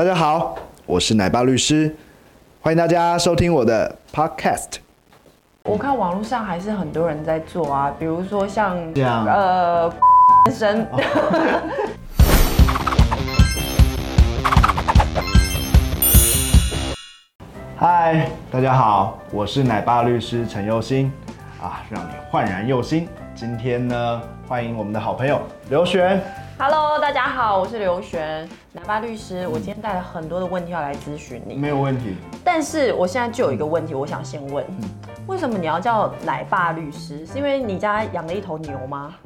[0.00, 0.56] 大家好，
[0.86, 1.94] 我是奶爸律师，
[2.62, 4.76] 欢迎大家收听我的 podcast。
[5.64, 9.92] 我看网络上还是很多人在做啊，比如说像这样呃
[10.46, 10.86] 先生，
[17.76, 21.12] 嗨，大家好，我是奶爸律师陈佑新
[21.60, 23.06] 啊，让你焕然又新。
[23.34, 26.18] 今天呢，欢迎我们的好朋友刘璇。
[26.58, 29.44] Hello，大家好，我是刘璇，奶爸律师。
[29.48, 34.64] 我今天带了很多的问题要来咨询你，没有问题，但是我现在就有一个问题，我想先问，
[35.26, 37.26] 为什么你要叫奶爸律师？
[37.26, 39.16] 是因为你家养了一头牛吗？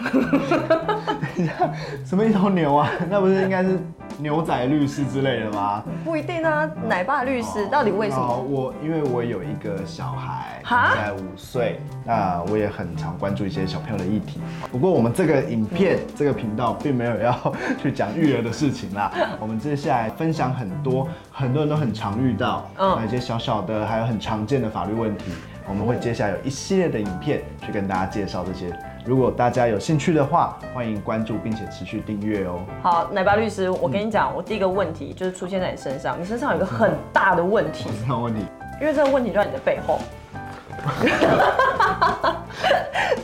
[2.04, 2.88] 什么一头牛啊？
[3.10, 3.78] 那不是应该是
[4.18, 5.82] 牛仔律师之类的吗？
[6.04, 8.42] 不一定啊，奶爸律师到底为什好么？
[8.42, 14.40] 我因为我有一个小孩，哈才五岁，那我也很常关注一些小朋友的议题。
[14.70, 19.12] 不过我们这个影片、这个频道并没有要去讲育儿的事情啦。
[19.40, 25.32] 我们接下来分享很多很多人都很常遇到，嗯嗯，一些小小的还有很常见的法律问题。
[25.68, 28.76] 我们会接下来有一系列的影片去跟大家介绍这些。
[29.04, 32.60] 如果大家有兴趣的话，欢迎关注并且持续订阅哦。
[32.82, 38.46] 好，奶爸律师，我跟你讲，我第一个问题就是出现在你身上，你身上有一个很大的问题，什么问题，
[38.80, 39.98] 因为这个问题就在你的背后。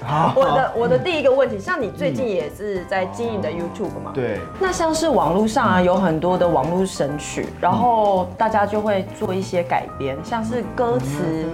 [0.02, 4.10] 好，我的我的第一个问题，像你最近也是在经营的 YouTube 嘛？。
[4.12, 11.48] 对，那像是网络上啊，有很多的网络神曲，然后大家就会做一些改编，像是歌词。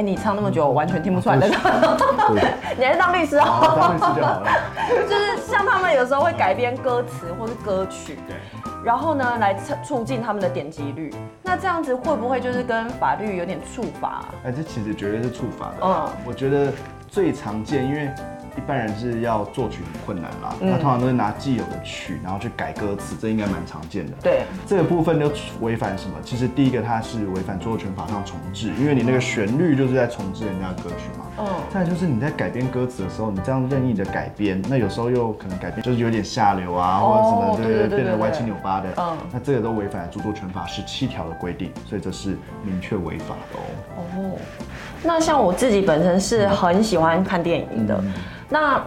[0.00, 1.36] 哎、你唱那么久，我完全听不出来
[2.78, 3.76] 你还是当律师好，哦。
[3.78, 4.48] 当律师就好了。
[5.06, 8.34] 就是像他们有时候会改编歌词或是歌曲，对。
[8.82, 11.12] 然后呢来促促进他们的点击率。
[11.42, 15.74] 那这样子会不会就是跟法律有点触法、哎，这其实绝对是触法的。
[15.82, 16.72] 嗯嗯，我觉得
[17.06, 18.10] 最常见，因为
[18.56, 24.12] 一般人是要作曲很困难啦，嗯那通常都是拿既有的曲，然后去改歌词，这应该蛮常见的。
[24.22, 26.14] 对，这个部分就违反什么？
[26.24, 31.26] 其实第一个它是违反著作权法上重置，因为你那个旋律就是在重置人家的歌曲嘛。
[31.38, 38.88] 嗯再来就是你在改编歌词的时候，你这样任意的改编，那有时候又可能改编就是有点下流啊，或者什么对哦对变得歪七扭八的。
[38.98, 44.02] 嗯那这个都违反了著作权法十七条的规定，所以这是明确违法的哦。
[44.16, 44.38] 哦，
[45.02, 48.02] 那像我自己本身是很喜欢看电影的，
[48.50, 48.82] 那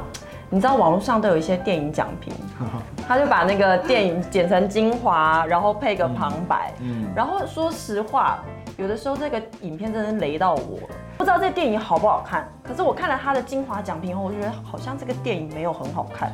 [0.50, 2.32] 你知道网络上都有一些电影讲评，
[3.08, 8.38] 他就把那个电影剪成精华，然后配个旁白，嗯然后说实话，
[8.78, 16.32] 有的时候这个影片真的雷到我了，不知道这电影好不好看，可是我看了他的精华讲评后，我觉得好像这个电影没有很好看。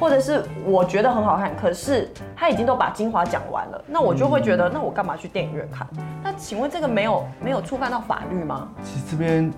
[0.00, 5.84] 或者是我觉得很好看，可是他已经都把精华讲完了，那我就会觉得，那我干嘛去电影院看？
[6.22, 8.68] 那请问这个没有没有触犯到法律吗？
[8.84, 9.52] 其实这边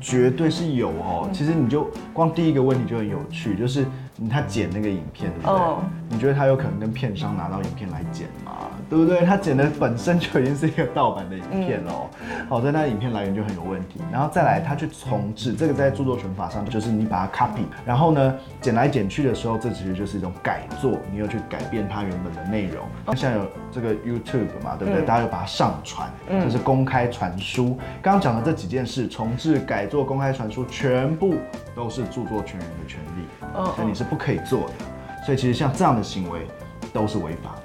[0.00, 1.28] 绝对是有哦。
[1.32, 3.88] 其实你就光第一个问题就很有趣，就是你
[4.26, 5.58] 他剪那个影片，对不对？
[5.58, 5.76] 嗯
[6.10, 8.70] 你觉得他有可能跟片商拿到影片来剪吗？
[8.88, 9.26] 对不对？
[9.26, 12.08] 他剪的本身就已经是一个盗版的影片喽。
[12.48, 14.00] 好，所以他的影片来源就很有问题。
[14.10, 22.86] 然后再来，他去重置，这个在著作权法上就是你把它 copy，然后呢剪来剪去的时候，这其实就是一种改作，你又去改变它原本的内容。
[23.04, 25.02] 那像有这个 YouTube 嘛，对不对？
[25.04, 26.10] 大家又把它上传，
[26.42, 27.78] 就是公开传输。
[28.00, 31.34] 刚刚讲的这几件事，重置、改作、公开传输，全部
[31.76, 35.24] 都是著作权人的权利，嗯所以你是不可以做的。
[35.24, 36.46] 所以其实像这样的行为
[36.92, 37.62] 都是违法的。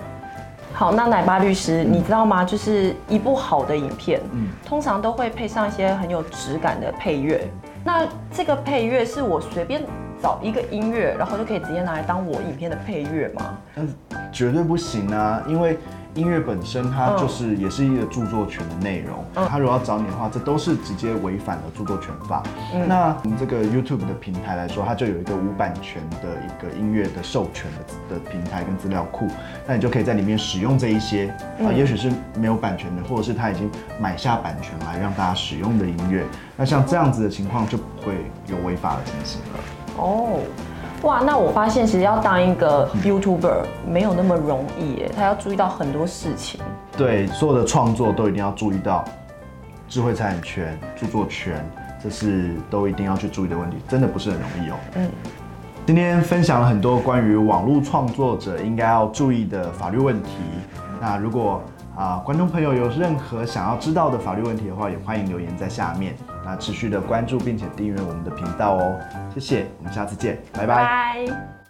[0.74, 2.44] 好，那奶爸律师，你知道吗？
[2.44, 7.48] 就是一部好的影片，嗯通常都会配上一些很有质感的配乐。
[7.86, 9.84] 那这个配乐是我随便
[10.22, 13.58] 找一个音乐，然后就可以直接拿来当我影片的配乐吗？
[13.75, 13.94] 但是
[14.31, 15.78] 绝对不行啊，因为
[16.16, 22.44] 音乐本身它就是也是一个著作权的内容，嗯它如果要找你的话，这都是直接违反了著作权法。
[22.74, 27.66] 嗯那我们这个 YouTube 的平台来说，它就有一个无版权的一个音乐的授权
[28.09, 29.28] 的的平台跟资料库，
[29.68, 33.69] 那你就可以在里面使用这一些啊，嗯也许是没有版权的，或者是他已经
[34.00, 36.24] 买下版权来让大家使用的音乐。
[36.56, 38.13] 那像这样子的情况就不会
[38.47, 39.59] 有违法的情形了。
[39.97, 40.41] 哦，
[41.03, 46.62] 哇，那我发现其实要当一个 YouTuber 没有那么容易耶，他要注意到很多事情。
[46.98, 49.04] 对，所有的创作都一定要注意到
[49.89, 51.69] 智慧财产权、著作权，
[52.01, 54.75] 这是都一定要去注意的问题，真的不是很容易哦。
[54.95, 55.10] 嗯，
[55.86, 60.38] 今天分享了很多关于网络创作者应该要注意的法律问题。
[61.01, 61.62] 那如果
[61.98, 66.16] 啊、观众朋友有任何想要知道的法律问题的话，也欢迎留言在下面。
[66.45, 69.00] 那持续的关注并且订阅我们的频道哦，
[69.34, 71.62] 谢谢，我们下次见，拜拜。